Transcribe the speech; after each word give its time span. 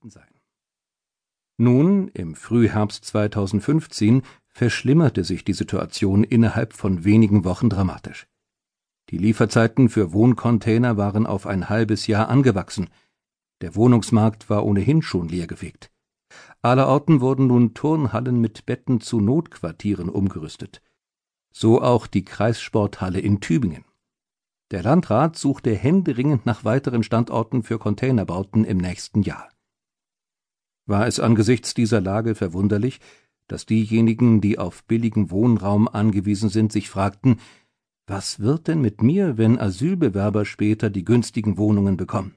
verschwunden 0.00 0.10
seien. 0.10 0.40
Nun, 1.58 2.08
im 2.08 2.34
Frühherbst 2.34 3.04
2015, 3.04 4.22
verschlimmerte 4.48 5.24
sich 5.24 5.44
die 5.44 5.52
Situation 5.52 6.24
innerhalb 6.24 6.72
von 6.72 7.04
wenigen 7.04 7.44
Wochen 7.44 7.68
dramatisch. 7.68 8.26
Die 9.10 9.18
Lieferzeiten 9.18 9.88
für 9.88 10.12
Wohncontainer 10.12 10.96
waren 10.96 11.26
auf 11.26 11.46
ein 11.46 11.68
halbes 11.68 12.06
Jahr 12.06 12.28
angewachsen. 12.28 12.88
Der 13.60 13.74
Wohnungsmarkt 13.74 14.48
war 14.48 14.64
ohnehin 14.64 15.02
schon 15.02 15.28
leergefegt. 15.28 15.90
Allerorten 16.62 17.20
wurden 17.20 17.48
nun 17.48 17.74
Turnhallen 17.74 18.40
mit 18.40 18.64
Betten 18.64 19.00
zu 19.00 19.20
Notquartieren 19.20 20.08
umgerüstet. 20.08 20.80
So 21.52 21.82
auch 21.82 22.06
die 22.06 22.24
Kreissporthalle 22.24 23.20
in 23.20 23.40
Tübingen. 23.40 23.84
Der 24.70 24.84
Landrat 24.84 25.36
suchte 25.36 25.74
händeringend 25.74 26.46
nach 26.46 26.64
weiteren 26.64 27.02
Standorten 27.02 27.64
für 27.64 27.78
Containerbauten 27.78 28.64
im 28.64 28.78
nächsten 28.78 29.22
Jahr. 29.22 29.48
War 30.86 31.06
es 31.06 31.20
angesichts 31.20 31.74
dieser 31.74 32.00
Lage 32.00 32.34
verwunderlich, 32.34 33.00
dass 33.46 33.66
diejenigen, 33.66 34.40
die 34.40 34.58
auf 34.58 34.84
billigen 34.84 35.30
Wohnraum 35.30 35.88
angewiesen 35.88 36.48
sind, 36.48 36.72
sich 36.72 36.88
fragten, 36.88 37.38
was 38.06 38.40
wird 38.40 38.68
denn 38.68 38.80
mit 38.80 39.02
mir, 39.02 39.38
wenn 39.38 39.58
Asylbewerber 39.58 40.44
später 40.44 40.90
die 40.90 41.04
günstigen 41.04 41.58
Wohnungen 41.58 41.96
bekommen? 41.96 42.34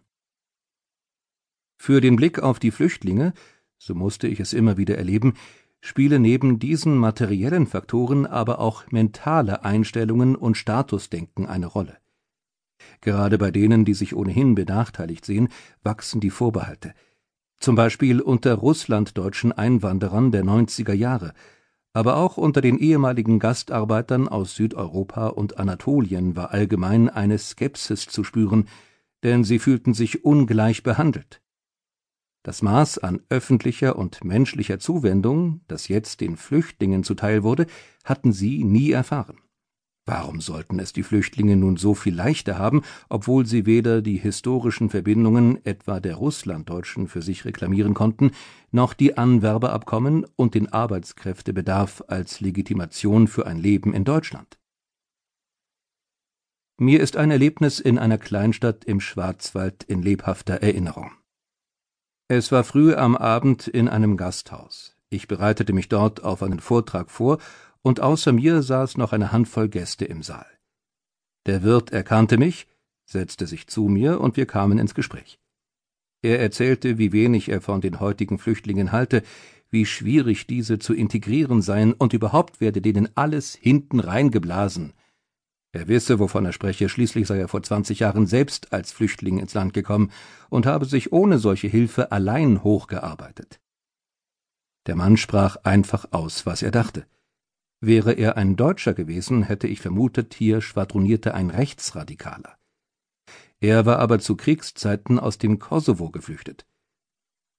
Für 1.77 1.99
den 1.99 2.15
Blick 2.15 2.39
auf 2.39 2.59
die 2.59 2.71
Flüchtlinge, 2.71 3.33
so 3.77 3.95
musste 3.95 4.27
ich 4.27 4.39
es 4.39 4.53
immer 4.53 4.77
wieder 4.77 4.97
erleben, 4.97 5.33
spiele 5.81 6.17
neben 6.17 6.59
diesen 6.59 6.95
materiellen 6.95 7.67
Faktoren 7.67 8.25
aber 8.25 8.59
auch 8.59 8.89
mentale 8.91 9.65
Einstellungen 9.65 10.35
und 10.35 10.57
Statusdenken 10.57 11.45
eine 11.45 11.65
Rolle. 11.65 11.97
Gerade 13.01 13.37
bei 13.37 13.51
denen, 13.51 13.83
die 13.83 13.93
sich 13.93 14.15
ohnehin 14.15 14.55
benachteiligt 14.55 15.25
sehen, 15.25 15.49
wachsen 15.83 16.21
die 16.21 16.29
Vorbehalte. 16.29 16.93
Zum 17.63 17.75
Beispiel 17.75 18.19
unter 18.19 18.55
russlanddeutschen 18.55 19.53
Einwanderern 19.53 20.33
der 20.33 20.43
90er 20.43 20.91
Jahre, 20.91 21.33
aber 21.93 22.17
auch 22.17 22.35
unter 22.35 22.59
den 22.59 22.77
ehemaligen 22.77 23.39
Gastarbeitern 23.39 24.27
aus 24.27 24.55
Südeuropa 24.55 25.27
und 25.27 25.59
Anatolien 25.59 26.35
war 26.35 26.51
allgemein 26.51 27.07
eine 27.07 27.37
Skepsis 27.37 28.07
zu 28.07 28.25
spüren, 28.25 28.67
denn 29.23 29.45
sie 29.45 29.59
fühlten 29.59 29.93
sich 29.93 30.25
ungleich 30.25 30.83
behandelt. 30.83 31.41
Das 32.43 32.63
Maß 32.63 32.97
an 32.97 33.21
öffentlicher 33.29 33.95
und 33.95 34.25
menschlicher 34.25 34.79
Zuwendung, 34.79 35.61
das 35.69 35.87
jetzt 35.87 36.19
den 36.19 36.35
Flüchtlingen 36.35 37.05
zuteil 37.05 37.43
wurde, 37.43 37.67
hatten 38.03 38.33
sie 38.33 38.65
nie 38.65 38.91
erfahren. 38.91 39.37
Warum 40.05 40.41
sollten 40.41 40.79
es 40.79 40.91
die 40.91 41.03
Flüchtlinge 41.03 41.55
nun 41.55 41.77
so 41.77 41.93
viel 41.93 42.13
leichter 42.13 42.57
haben, 42.57 42.81
obwohl 43.07 43.45
sie 43.45 43.65
weder 43.65 44.01
die 44.01 44.17
historischen 44.17 44.89
Verbindungen 44.89 45.65
etwa 45.65 46.01
der 46.01 46.15
Russlanddeutschen 46.15 47.07
für 47.07 47.21
sich 47.21 47.45
reklamieren 47.45 47.93
konnten, 47.93 48.31
noch 48.71 48.93
die 48.93 49.17
Anwerbeabkommen 49.17 50.25
und 50.35 50.55
den 50.55 50.71
Arbeitskräftebedarf 50.73 52.03
als 52.07 52.41
Legitimation 52.41 53.29
für 53.29 53.47
ein 53.47 53.57
Leben 53.57 53.93
in 53.93 54.03
Deutschland? 54.03 54.59
Mir 56.77 56.99
ist 56.99 57.15
ein 57.15 57.31
Erlebnis 57.31 57.79
in 57.79 57.97
einer 57.97 58.17
Kleinstadt 58.17 58.83
im 58.83 58.99
Schwarzwald 58.99 59.83
in 59.83 60.01
lebhafter 60.01 60.55
Erinnerung. 60.55 61.11
Es 62.27 62.51
war 62.51 62.65
früh 62.65 62.93
am 62.93 63.15
Abend 63.15 63.67
in 63.67 63.87
einem 63.87 64.17
Gasthaus. 64.17 64.97
Ich 65.09 65.27
bereitete 65.27 65.71
mich 65.71 65.87
dort 65.87 66.23
auf 66.23 66.41
einen 66.41 66.59
Vortrag 66.59 67.11
vor 67.11 67.37
und 67.83 67.99
außer 67.99 68.31
mir 68.31 68.63
saß 68.63 68.97
noch 68.97 69.13
eine 69.13 69.31
Handvoll 69.31 69.69
Gäste 69.69 70.05
im 70.05 70.23
Saal. 70.23 70.47
Der 71.45 71.61
Wirt 71.61 71.91
erkannte 71.91 72.37
mich, 72.37 72.67
setzte 73.05 73.45
sich 73.45 73.67
zu 73.67 73.83
mir 73.83 74.19
und 74.21 74.37
wir 74.37 74.45
kamen 74.45 74.79
ins 74.79 74.95
Gespräch. 74.95 75.39
Er 76.21 76.39
erzählte, 76.39 76.97
wie 76.97 77.11
wenig 77.11 77.49
er 77.49 77.59
von 77.59 77.81
den 77.81 77.99
heutigen 77.99 78.39
Flüchtlingen 78.39 78.93
halte, 78.93 79.23
wie 79.69 79.85
schwierig 79.85 80.47
diese 80.47 80.79
zu 80.79 80.93
integrieren 80.93 81.61
seien 81.61 81.93
und 81.93 82.13
überhaupt 82.13 82.61
werde 82.61 82.81
denen 82.81 83.09
alles 83.15 83.55
hinten 83.55 83.99
reingeblasen. 83.99 84.93
Er 85.73 85.87
wisse, 85.87 86.19
wovon 86.19 86.45
er 86.45 86.53
spreche, 86.53 86.87
schließlich 86.87 87.27
sei 87.27 87.39
er 87.39 87.47
vor 87.47 87.63
zwanzig 87.63 87.99
Jahren 87.99 88.27
selbst 88.27 88.71
als 88.71 88.91
Flüchtling 88.91 89.39
ins 89.39 89.55
Land 89.55 89.73
gekommen 89.73 90.11
und 90.49 90.67
habe 90.67 90.85
sich 90.85 91.11
ohne 91.11 91.39
solche 91.39 91.67
Hilfe 91.67 92.11
allein 92.11 92.63
hochgearbeitet. 92.63 93.59
Der 94.85 94.95
Mann 94.95 95.17
sprach 95.17 95.57
einfach 95.63 96.05
aus, 96.11 96.45
was 96.45 96.61
er 96.61 96.71
dachte. 96.71 97.07
Wäre 97.85 98.13
er 98.13 98.37
ein 98.37 98.55
Deutscher 98.55 98.93
gewesen, 98.93 99.43
hätte 99.43 99.67
ich 99.67 99.81
vermutet, 99.81 100.33
hier 100.33 100.61
schwadronierte 100.61 101.33
ein 101.33 101.49
Rechtsradikaler. 101.49 102.57
Er 103.59 103.85
war 103.85 103.99
aber 103.99 104.19
zu 104.19 104.37
Kriegszeiten 104.37 105.19
aus 105.19 105.37
dem 105.37 105.59
Kosovo 105.59 106.09
geflüchtet. 106.09 106.65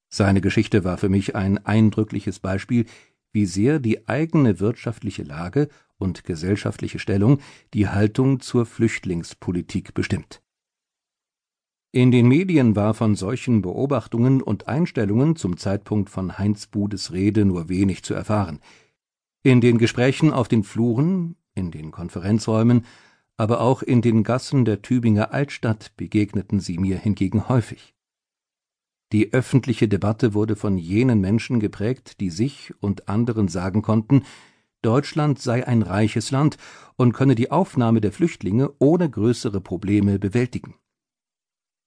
Seine 0.09 0.41
Geschichte 0.41 0.83
war 0.83 0.97
für 0.97 1.11
mich 1.11 1.37
ein 1.37 1.59
eindrückliches 1.67 2.39
Beispiel, 2.39 2.87
wie 3.33 3.45
sehr 3.45 3.81
die 3.81 4.09
eigene 4.09 4.61
wirtschaftliche 4.61 5.25
Lage 5.25 5.69
und 5.99 6.25
gesellschaftliche 6.25 6.99
Stellung 6.99 7.41
die 7.75 7.91
Haltung 7.91 8.41
zur 8.41 8.65
Flüchtlingspolitik 8.65 9.93
bestimmt. 9.93 10.41
In 11.93 12.11
den 12.11 12.29
Medien 12.29 12.77
war 12.77 12.95
von 12.95 13.15
solchen 13.15 13.61
Beobachtungen 13.61 14.41
und 14.41 14.69
Einstellungen 14.69 15.37
zum 15.37 15.59
Zeitpunkt 15.59 16.09
von 16.09 16.39
Heinz 16.39 16.67
Budes 16.67 17.13
Rede 17.13 17.45
nur 17.45 17.69
wenig 17.69 18.03
zu 18.05 18.15
erfahren. 18.15 18.61
In 19.47 19.61
den 19.61 19.77
Gesprächen 19.77 20.33
auf 20.33 20.49
den 20.49 20.65
Fluren, 20.65 21.37
in 21.55 21.71
den 21.71 21.91
Konferenzräumen, 21.91 22.87
aber 23.37 23.61
auch 23.61 23.83
in 23.83 24.01
den 24.01 24.25
Gassen 24.25 24.65
der 24.65 24.81
Tübinger 24.81 25.35
Altstadt 25.35 25.95
begegneten 25.99 26.61
sie 26.61 26.79
mir 26.79 26.97
hingegen 26.97 27.47
häufig. 27.47 27.95
Die 29.13 29.35
öffentliche 29.35 29.87
Debatte 29.87 30.33
wurde 30.33 30.57
von 30.57 30.79
jenen 30.79 31.21
Menschen 31.21 31.61
geprägt, 31.61 32.21
die 32.21 32.31
sich 32.31 32.73
und 32.81 33.07
anderen 33.07 33.49
sagen 33.49 33.83
konnten, 33.83 34.25
Deutschland 34.81 35.39
sei 35.39 35.69
ein 35.69 35.83
reiches 35.83 36.31
Land 36.31 36.57
und 36.97 37.13
könne 37.13 37.35
die 37.35 37.51
Aufnahme 37.51 38.01
der 38.01 38.13
Flüchtlinge 38.13 38.73
ohne 38.79 39.11
größere 39.11 39.61
Probleme 39.61 40.19
bewältigen. 40.19 40.77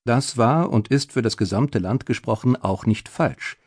Das 0.05 0.37
war 0.37 0.69
und 0.69 0.89
ist 0.89 1.11
für 1.11 1.23
das 1.23 1.37
gesamte 1.37 1.79
Land 1.79 2.05
gesprochen 2.05 2.55
auch 2.55 2.85
nicht 2.85 3.09
falsch. 3.09 3.57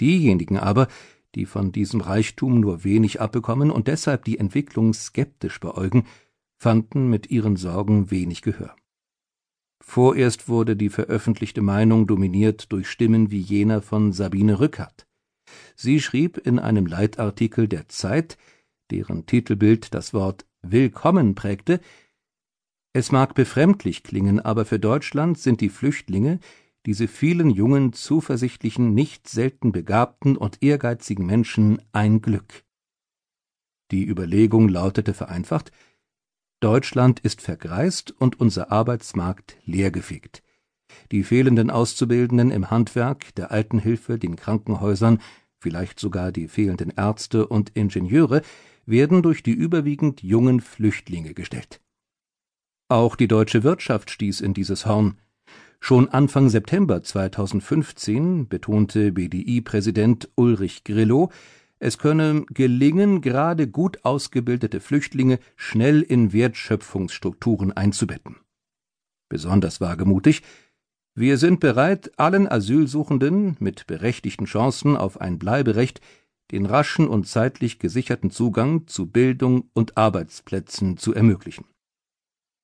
Diejenigen 0.00 0.58
aber, 0.58 0.86
die 1.34 1.46
von 1.46 1.72
diesem 1.72 2.00
Reichtum 2.00 2.60
nur 2.60 2.84
wenig 2.84 3.20
abbekommen 3.20 3.70
und 3.70 3.88
deshalb 3.88 4.24
die 4.24 4.38
Entwicklung 4.38 4.94
skeptisch 4.94 5.60
beäugen, 5.60 6.06
fanden 6.56 7.08
mit 7.08 7.30
ihren 7.30 7.56
Sorgen 7.56 8.10
wenig 8.10 8.42
Gehör. 8.42 8.74
Vorerst 9.82 10.48
wurde 10.48 10.76
die 10.76 10.90
veröffentlichte 10.90 11.62
Meinung 11.62 12.06
dominiert 12.06 12.70
durch 12.72 12.88
Stimmen 12.88 13.30
wie 13.30 13.40
jener 13.40 13.82
von 13.82 14.12
Sabine 14.12 14.60
Rückert. 14.60 15.06
Sie 15.74 16.00
schrieb 16.00 16.38
in 16.38 16.58
einem 16.58 16.86
Leitartikel 16.86 17.66
der 17.66 17.88
Zeit, 17.88 18.36
deren 18.90 19.26
Titelbild 19.26 19.94
das 19.94 20.12
Wort 20.12 20.46
Willkommen 20.62 21.34
prägte, 21.34 21.80
es 22.92 23.12
mag 23.12 23.34
befremdlich 23.34 24.02
klingen, 24.02 24.40
aber 24.40 24.64
für 24.64 24.80
Deutschland 24.80 25.38
sind 25.38 25.60
die 25.60 25.68
Flüchtlinge 25.68 26.40
diese 26.86 27.08
vielen 27.08 27.50
jungen, 27.50 27.92
zuversichtlichen, 27.92 28.94
nicht 28.94 29.28
selten 29.28 29.72
begabten 29.72 30.36
und 30.36 30.62
ehrgeizigen 30.62 31.26
Menschen 31.26 31.82
ein 31.92 32.22
Glück. 32.22 32.64
Die 33.90 34.06
Überlegung 34.06 34.68
lautete 34.68 35.14
vereinfacht 35.14 35.72
Deutschland 36.60 37.20
ist 37.20 37.40
vergreist 37.40 38.12
und 38.18 38.38
unser 38.38 38.70
Arbeitsmarkt 38.70 39.56
leergefegt. 39.64 40.42
Die 41.10 41.22
fehlenden 41.22 41.70
Auszubildenden 41.70 42.50
im 42.50 42.70
Handwerk, 42.70 43.34
der 43.36 43.50
Altenhilfe, 43.50 44.18
den 44.18 44.36
Krankenhäusern, 44.36 45.22
vielleicht 45.58 45.98
sogar 45.98 46.32
die 46.32 46.48
fehlenden 46.48 46.92
Ärzte 46.94 47.46
und 47.46 47.70
Ingenieure 47.70 48.42
werden 48.84 49.22
durch 49.22 49.42
die 49.42 49.52
überwiegend 49.52 50.22
jungen 50.22 50.60
Flüchtlinge 50.60 51.32
gestellt. 51.32 51.80
Auch 52.88 53.16
die 53.16 53.28
deutsche 53.28 53.62
Wirtschaft 53.62 54.10
stieß 54.10 54.42
in 54.42 54.52
dieses 54.52 54.84
Horn. 54.84 55.18
Schon 55.80 56.08
Anfang 56.10 56.50
September 56.50 57.02
2015 57.02 58.48
betonte 58.48 59.12
BDI-Präsident 59.12 60.28
Ulrich 60.36 60.84
Grillo, 60.84 61.30
es 61.78 61.96
könne 61.96 62.44
gelingen, 62.50 63.22
gerade 63.22 63.66
gut 63.66 64.04
ausgebildete 64.04 64.80
Flüchtlinge 64.80 65.38
schnell 65.56 66.02
in 66.02 66.34
Wertschöpfungsstrukturen 66.34 67.72
einzubetten. 67.72 68.36
Besonders 69.30 69.80
wagemutig, 69.80 70.42
wir 71.14 71.38
sind 71.38 71.58
bereit, 71.58 72.12
allen 72.18 72.46
Asylsuchenden 72.46 73.56
mit 73.58 73.86
berechtigten 73.86 74.44
Chancen 74.44 74.96
auf 74.96 75.20
ein 75.20 75.38
Bleiberecht 75.38 76.00
den 76.52 76.66
raschen 76.66 77.08
und 77.08 77.26
zeitlich 77.26 77.78
gesicherten 77.78 78.30
Zugang 78.30 78.86
zu 78.86 79.06
Bildung 79.06 79.70
und 79.72 79.96
Arbeitsplätzen 79.96 80.98
zu 80.98 81.14
ermöglichen. 81.14 81.64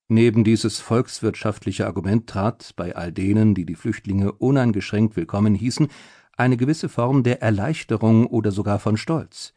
Neben 0.09 0.45
dieses 0.45 0.79
volkswirtschaftliche 0.79 1.85
Argument 1.85 2.27
trat 2.27 2.73
bei 2.77 2.95
all 2.95 3.11
denen, 3.11 3.53
die 3.55 3.65
die 3.65 3.75
Flüchtlinge 3.75 4.31
uneingeschränkt 4.31 5.17
willkommen 5.17 5.53
hießen, 5.53 5.89
eine 6.37 6.55
gewisse 6.55 6.87
Form 6.87 7.23
der 7.23 7.41
Erleichterung 7.41 8.25
oder 8.25 8.51
sogar 8.51 8.79
von 8.79 8.95
Stolz. 8.95 9.53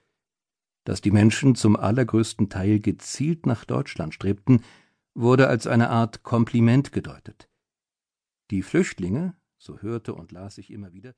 Dass 0.84 1.00
die 1.00 1.12
Menschen 1.12 1.54
zum 1.54 1.76
allergrößten 1.76 2.48
Teil 2.48 2.80
gezielt 2.80 3.46
nach 3.46 3.64
Deutschland 3.64 4.12
strebten, 4.12 4.64
wurde 5.14 5.46
als 5.46 5.68
eine 5.68 5.90
Art 5.90 6.24
Kompliment 6.24 6.90
gedeutet. 6.90 7.48
Die 8.50 8.62
Flüchtlinge, 8.62 9.36
so 9.56 9.78
hörte 9.78 10.14
und 10.14 10.32
las 10.32 10.58
ich 10.58 10.72
immer 10.72 10.92
wieder 10.92 11.16